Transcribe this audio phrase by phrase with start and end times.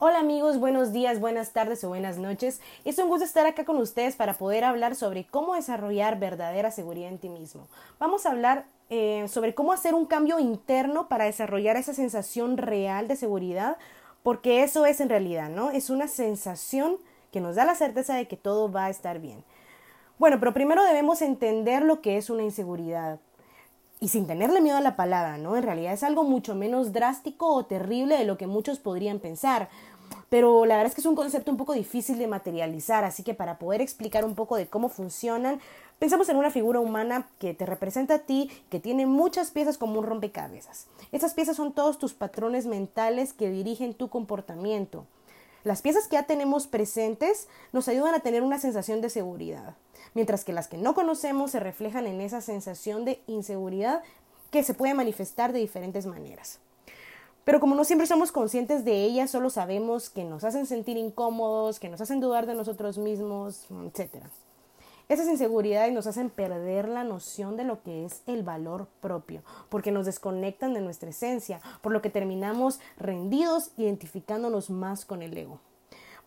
[0.00, 2.60] Hola amigos, buenos días, buenas tardes o buenas noches.
[2.84, 7.08] Es un gusto estar acá con ustedes para poder hablar sobre cómo desarrollar verdadera seguridad
[7.08, 7.66] en ti mismo.
[7.98, 13.08] Vamos a hablar eh, sobre cómo hacer un cambio interno para desarrollar esa sensación real
[13.08, 13.76] de seguridad,
[14.22, 15.72] porque eso es en realidad, ¿no?
[15.72, 16.98] Es una sensación
[17.32, 19.42] que nos da la certeza de que todo va a estar bien.
[20.20, 23.18] Bueno, pero primero debemos entender lo que es una inseguridad
[24.00, 25.56] y sin tenerle miedo a la palabra, ¿no?
[25.56, 29.68] En realidad es algo mucho menos drástico o terrible de lo que muchos podrían pensar.
[30.28, 33.34] Pero la verdad es que es un concepto un poco difícil de materializar, así que
[33.34, 35.60] para poder explicar un poco de cómo funcionan,
[35.98, 40.00] pensamos en una figura humana que te representa a ti, que tiene muchas piezas como
[40.00, 40.86] un rompecabezas.
[41.12, 45.06] Esas piezas son todos tus patrones mentales que dirigen tu comportamiento.
[45.64, 49.74] Las piezas que ya tenemos presentes nos ayudan a tener una sensación de seguridad
[50.14, 54.02] mientras que las que no conocemos se reflejan en esa sensación de inseguridad
[54.50, 56.58] que se puede manifestar de diferentes maneras.
[57.48, 61.80] Pero como no siempre somos conscientes de ellas, solo sabemos que nos hacen sentir incómodos,
[61.80, 64.16] que nos hacen dudar de nosotros mismos, etc.
[65.08, 69.92] Esas inseguridades nos hacen perder la noción de lo que es el valor propio, porque
[69.92, 75.58] nos desconectan de nuestra esencia, por lo que terminamos rendidos identificándonos más con el ego.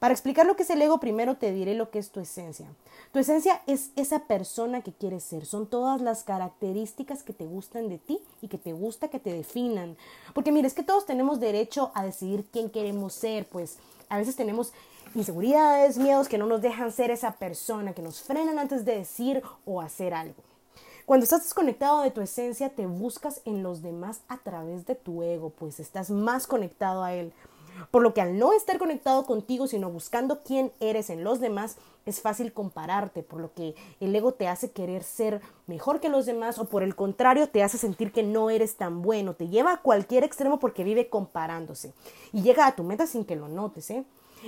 [0.01, 2.65] Para explicar lo que es el ego, primero te diré lo que es tu esencia.
[3.11, 5.45] Tu esencia es esa persona que quieres ser.
[5.45, 9.31] Son todas las características que te gustan de ti y que te gusta que te
[9.31, 9.95] definan.
[10.33, 13.45] Porque mire, es que todos tenemos derecho a decidir quién queremos ser.
[13.45, 13.77] Pues
[14.09, 14.73] a veces tenemos
[15.13, 19.43] inseguridades, miedos que no nos dejan ser esa persona, que nos frenan antes de decir
[19.65, 20.41] o hacer algo.
[21.05, 25.21] Cuando estás desconectado de tu esencia, te buscas en los demás a través de tu
[25.21, 27.33] ego, pues estás más conectado a él.
[27.89, 31.77] Por lo que al no estar conectado contigo, sino buscando quién eres en los demás,
[32.05, 36.25] es fácil compararte, por lo que el ego te hace querer ser mejor que los
[36.25, 39.73] demás o por el contrario te hace sentir que no eres tan bueno, te lleva
[39.73, 41.93] a cualquier extremo porque vive comparándose
[42.33, 44.03] y llega a tu meta sin que lo notes, ¿eh?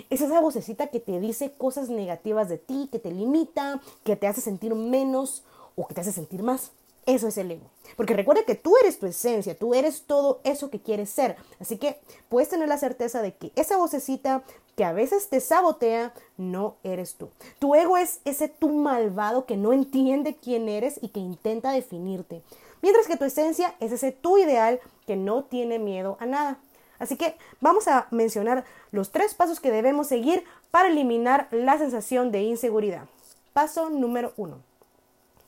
[0.10, 4.28] Es esa vocecita que te dice cosas negativas de ti, que te limita, que te
[4.28, 5.44] hace sentir menos
[5.76, 6.72] o que te hace sentir más.
[7.06, 7.70] Eso es el ego.
[7.98, 11.36] Porque recuerda que tú eres tu esencia, tú eres todo eso que quieres ser.
[11.60, 12.00] Así que
[12.30, 14.44] puedes tener la certeza de que esa vocecita
[14.76, 17.30] que a veces te sabotea, no eres tú.
[17.60, 22.42] Tu ego es ese tú malvado que no entiende quién eres y que intenta definirte.
[22.82, 26.60] Mientras que tu esencia es ese tú ideal que no tiene miedo a nada.
[26.98, 32.32] Así que vamos a mencionar los tres pasos que debemos seguir para eliminar la sensación
[32.32, 33.06] de inseguridad.
[33.54, 34.62] Paso número uno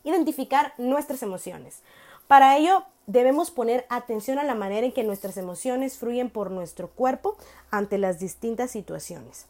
[0.05, 1.81] identificar nuestras emociones.
[2.27, 6.89] Para ello, debemos poner atención a la manera en que nuestras emociones fluyen por nuestro
[6.89, 7.35] cuerpo
[7.69, 9.47] ante las distintas situaciones.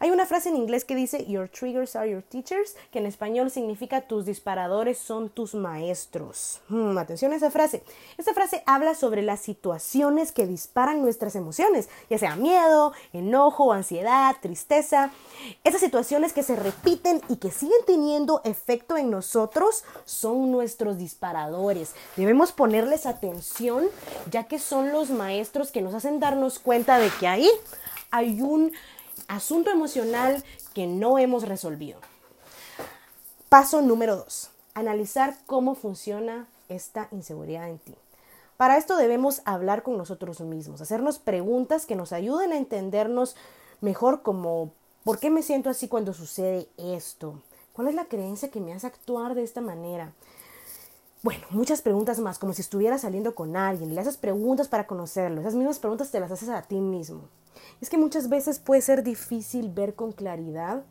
[0.00, 3.50] Hay una frase en inglés que dice Your triggers are your teachers, que en español
[3.50, 6.60] significa tus disparadores son tus maestros.
[6.68, 7.82] Hmm, atención a esa frase.
[8.16, 14.36] Esta frase habla sobre las situaciones que disparan nuestras emociones, ya sea miedo, enojo, ansiedad,
[14.40, 15.10] tristeza.
[15.64, 21.94] Esas situaciones que se repiten y que siguen teniendo efecto en nosotros son nuestros disparadores.
[22.16, 23.86] Debemos ponerles atención
[24.30, 27.50] ya que son los maestros que nos hacen darnos cuenta de que ahí
[28.10, 28.72] hay un
[29.26, 32.00] asunto emocional que no hemos resolvido.
[33.48, 37.94] Paso número dos, analizar cómo funciona esta inseguridad en ti.
[38.56, 43.36] Para esto debemos hablar con nosotros mismos, hacernos preguntas que nos ayuden a entendernos
[43.80, 44.72] mejor como
[45.04, 47.40] ¿por qué me siento así cuando sucede esto?
[47.72, 50.12] ¿Cuál es la creencia que me hace actuar de esta manera?
[51.22, 55.40] Bueno, muchas preguntas más, como si estuvieras saliendo con alguien, le haces preguntas para conocerlo,
[55.40, 57.22] esas mismas preguntas te las haces a ti mismo.
[57.80, 60.84] Es que muchas veces puede ser difícil ver con claridad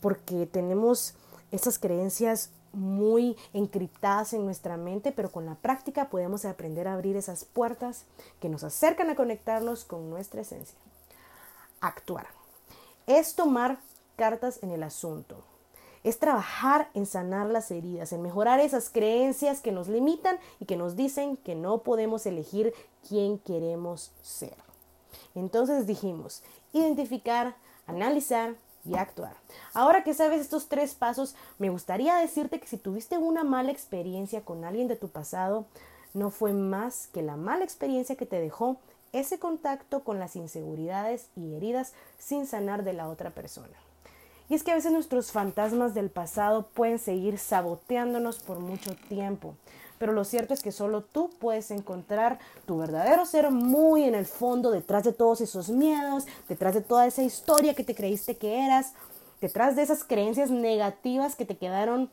[0.00, 1.14] porque tenemos
[1.50, 7.16] esas creencias muy encriptadas en nuestra mente, pero con la práctica podemos aprender a abrir
[7.16, 8.04] esas puertas
[8.40, 10.78] que nos acercan a conectarnos con nuestra esencia.
[11.80, 12.26] Actuar.
[13.06, 13.78] Es tomar
[14.16, 15.44] cartas en el asunto.
[16.04, 20.76] Es trabajar en sanar las heridas, en mejorar esas creencias que nos limitan y que
[20.76, 22.72] nos dicen que no podemos elegir
[23.08, 24.54] quién queremos ser.
[25.34, 26.42] Entonces dijimos,
[26.72, 27.56] identificar,
[27.86, 28.54] analizar
[28.84, 29.34] y actuar.
[29.72, 34.42] Ahora que sabes estos tres pasos, me gustaría decirte que si tuviste una mala experiencia
[34.42, 35.64] con alguien de tu pasado,
[36.12, 38.76] no fue más que la mala experiencia que te dejó
[39.12, 43.76] ese contacto con las inseguridades y heridas sin sanar de la otra persona.
[44.48, 49.54] Y es que a veces nuestros fantasmas del pasado pueden seguir saboteándonos por mucho tiempo
[49.98, 54.26] pero lo cierto es que solo tú puedes encontrar tu verdadero ser muy en el
[54.26, 58.64] fondo, detrás de todos esos miedos, detrás de toda esa historia que te creíste que
[58.64, 58.92] eras,
[59.40, 62.10] detrás de esas creencias negativas que te quedaron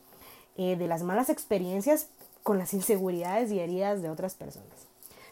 [0.57, 2.07] eh, de las malas experiencias
[2.43, 4.69] con las inseguridades y heridas de otras personas.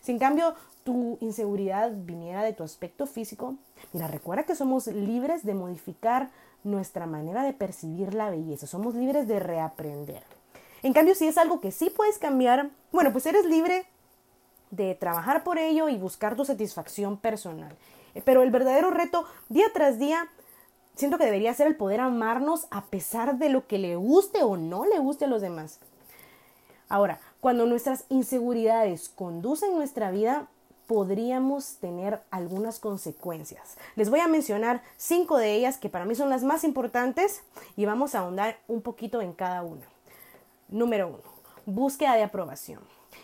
[0.02, 3.56] Si en cambio tu inseguridad viniera de tu aspecto físico,
[3.94, 6.30] mira, recuerda que somos libres de modificar
[6.64, 10.24] nuestra manera de percibir la belleza, somos libres de reaprender.
[10.82, 13.86] En cambio, si es algo que sí puedes cambiar, bueno, pues eres libre
[14.72, 17.76] de trabajar por ello y buscar tu satisfacción personal.
[18.16, 20.30] Eh, pero el verdadero reto, día tras día,
[20.96, 24.58] siento que debería ser el poder amarnos a pesar de lo que le guste o
[24.58, 25.80] no le guste a los demás.
[26.88, 30.48] Ahora, cuando nuestras inseguridades conducen nuestra vida,
[30.90, 33.78] podríamos tener algunas consecuencias.
[33.96, 37.44] Les voy a mencionar cinco de ellas que para mí son las más importantes
[37.78, 39.86] y vamos a ahondar un poquito en cada una.
[40.68, 41.20] Número uno,
[41.68, 42.80] búsqueda de aprobación.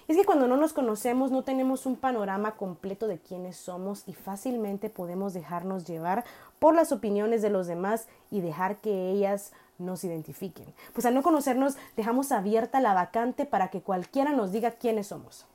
[0.08, 4.14] Es que cuando no nos conocemos no tenemos un panorama completo de quiénes somos y
[4.14, 6.24] fácilmente podemos dejarnos llevar
[6.60, 10.68] por las opiniones de los demás y dejar que ellas nos identifiquen.
[10.94, 15.48] Pues al no conocernos dejamos abierta la vacante para que cualquiera nos diga quiénes somos.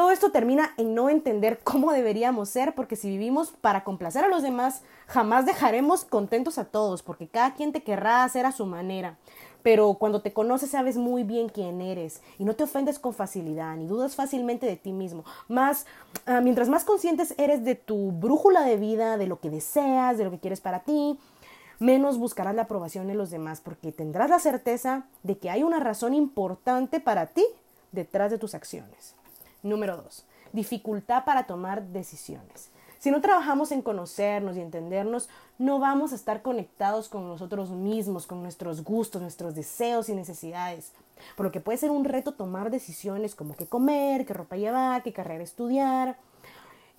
[0.00, 4.28] Todo esto termina en no entender cómo deberíamos ser, porque si vivimos para complacer a
[4.28, 8.64] los demás, jamás dejaremos contentos a todos, porque cada quien te querrá hacer a su
[8.64, 9.18] manera.
[9.62, 13.76] Pero cuando te conoces sabes muy bien quién eres y no te ofendes con facilidad
[13.76, 15.26] ni dudas fácilmente de ti mismo.
[15.48, 15.84] Más,
[16.24, 20.24] ah, mientras más conscientes eres de tu brújula de vida, de lo que deseas, de
[20.24, 21.18] lo que quieres para ti,
[21.78, 25.78] menos buscarás la aprobación de los demás porque tendrás la certeza de que hay una
[25.78, 27.44] razón importante para ti
[27.92, 29.19] detrás de tus acciones.
[29.62, 32.70] Número dos, dificultad para tomar decisiones.
[32.98, 38.26] Si no trabajamos en conocernos y entendernos, no vamos a estar conectados con nosotros mismos,
[38.26, 40.92] con nuestros gustos, nuestros deseos y necesidades.
[41.34, 45.02] Por lo que puede ser un reto tomar decisiones como qué comer, qué ropa llevar,
[45.02, 46.18] qué carrera estudiar.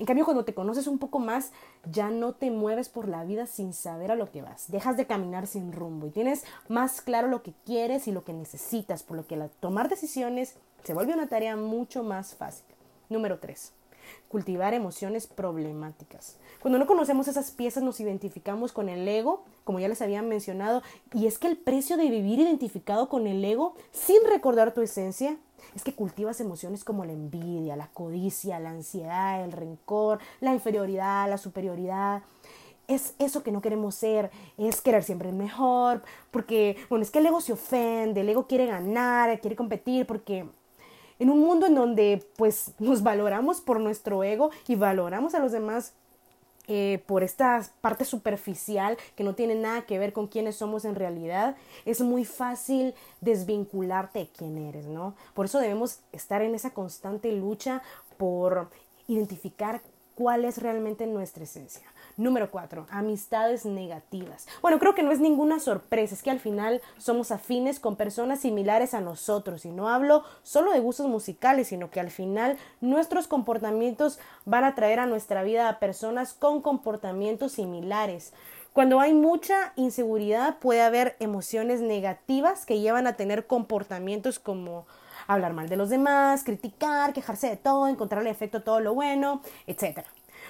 [0.01, 1.51] En cambio, cuando te conoces un poco más,
[1.91, 4.71] ya no te mueves por la vida sin saber a lo que vas.
[4.71, 8.33] Dejas de caminar sin rumbo y tienes más claro lo que quieres y lo que
[8.33, 12.65] necesitas, por lo que tomar decisiones se vuelve una tarea mucho más fácil.
[13.09, 13.73] Número 3
[14.27, 16.37] cultivar emociones problemáticas.
[16.61, 20.81] Cuando no conocemos esas piezas nos identificamos con el ego, como ya les había mencionado,
[21.13, 25.37] y es que el precio de vivir identificado con el ego sin recordar tu esencia
[25.75, 31.29] es que cultivas emociones como la envidia, la codicia, la ansiedad, el rencor, la inferioridad,
[31.29, 32.23] la superioridad.
[32.87, 37.19] Es eso que no queremos ser, es querer siempre el mejor, porque, bueno, es que
[37.19, 40.45] el ego se ofende, el ego quiere ganar, quiere competir, porque
[41.19, 45.51] en un mundo en donde pues nos valoramos por nuestro ego y valoramos a los
[45.51, 45.93] demás
[46.73, 50.95] eh, por esta parte superficial que no tiene nada que ver con quiénes somos en
[50.95, 55.13] realidad, es muy fácil desvincularte de quién eres, ¿no?
[55.33, 57.81] Por eso debemos estar en esa constante lucha
[58.15, 58.69] por
[59.09, 59.81] identificar
[60.15, 61.83] cuál es realmente nuestra esencia.
[62.17, 64.47] Número cuatro, amistades negativas.
[64.61, 68.41] Bueno, creo que no es ninguna sorpresa, es que al final somos afines con personas
[68.41, 73.27] similares a nosotros y no hablo solo de gustos musicales, sino que al final nuestros
[73.27, 78.33] comportamientos van a traer a nuestra vida a personas con comportamientos similares.
[78.73, 84.85] Cuando hay mucha inseguridad puede haber emociones negativas que llevan a tener comportamientos como
[85.27, 89.41] hablar mal de los demás, criticar, quejarse de todo, encontrarle efecto a todo lo bueno,
[89.67, 90.05] etc.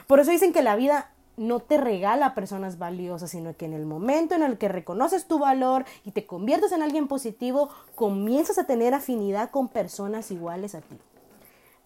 [0.07, 3.85] Por eso dicen que la vida no te regala personas valiosas, sino que en el
[3.85, 8.65] momento en el que reconoces tu valor y te conviertes en alguien positivo, comienzas a
[8.65, 10.97] tener afinidad con personas iguales a ti.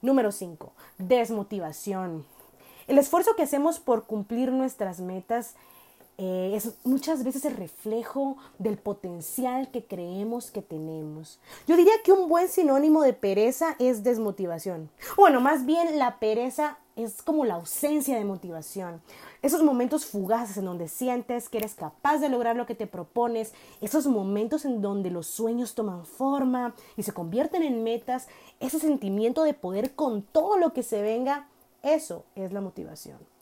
[0.01, 0.71] Número 5.
[0.97, 2.25] Desmotivación.
[2.87, 5.55] El esfuerzo que hacemos por cumplir nuestras metas
[6.17, 11.39] eh, es muchas veces el reflejo del potencial que creemos que tenemos.
[11.67, 14.89] Yo diría que un buen sinónimo de pereza es desmotivación.
[15.17, 19.01] Bueno, más bien la pereza es como la ausencia de motivación.
[19.41, 23.53] Esos momentos fugaces en donde sientes que eres capaz de lograr lo que te propones,
[23.81, 28.27] esos momentos en donde los sueños toman forma y se convierten en metas,
[28.61, 31.49] ese sentimiento de poder con todo lo que se venga,
[31.83, 33.34] eso es la motivación.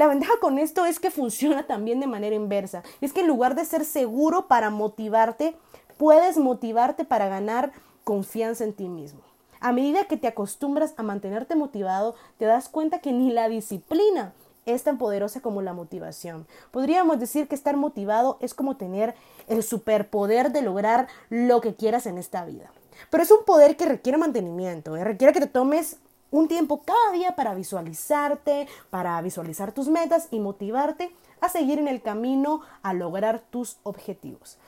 [0.00, 2.82] La ventaja con esto es que funciona también de manera inversa.
[3.02, 5.54] Es que en lugar de ser seguro para motivarte,
[5.98, 7.70] puedes motivarte para ganar
[8.02, 9.20] confianza en ti mismo.
[9.60, 14.32] A medida que te acostumbras a mantenerte motivado, te das cuenta que ni la disciplina
[14.64, 16.46] es tan poderosa como la motivación.
[16.70, 19.14] Podríamos decir que estar motivado es como tener
[19.48, 22.72] el superpoder de lograr lo que quieras en esta vida.
[23.10, 25.04] Pero es un poder que requiere mantenimiento, ¿eh?
[25.04, 25.98] requiere que te tomes
[26.30, 31.10] un tiempo cada día para visualizarte, para visualizar tus metas y motivarte
[31.40, 34.58] a seguir en el camino a lograr tus objetivos.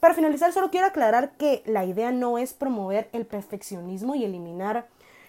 [0.00, 4.88] Para finalizar, solo quiero aclarar que la idea no es promover el perfeccionismo y eliminar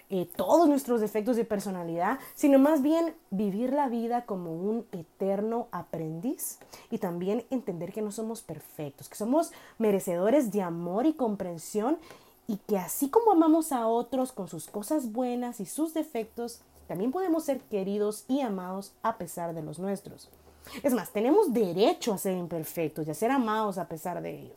[0.09, 5.67] eh, todos nuestros defectos de personalidad, sino más bien vivir la vida como un eterno
[5.71, 6.59] aprendiz
[6.91, 11.97] y también entender que no somos perfectos, que somos merecedores de amor y comprensión
[12.47, 17.11] y que así como amamos a otros con sus cosas buenas y sus defectos, también
[17.11, 20.29] podemos ser queridos y amados a pesar de los nuestros.
[20.81, 24.55] Es más, tenemos derecho a ser imperfectos y a ser amados a pesar de ello.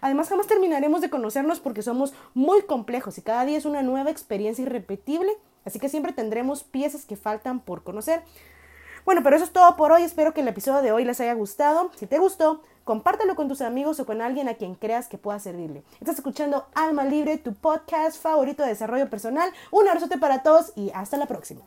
[0.00, 4.10] Además, jamás terminaremos de conocernos porque somos muy complejos y cada día es una nueva
[4.10, 5.32] experiencia irrepetible,
[5.64, 8.22] así que siempre tendremos piezas que faltan por conocer.
[9.04, 10.02] Bueno, pero eso es todo por hoy.
[10.02, 11.90] Espero que el episodio de hoy les haya gustado.
[11.96, 15.38] Si te gustó, compártelo con tus amigos o con alguien a quien creas que pueda
[15.38, 15.82] servirle.
[16.00, 19.50] Estás escuchando Alma Libre, tu podcast favorito de desarrollo personal.
[19.70, 21.62] Un abrazote para todos y hasta la próxima.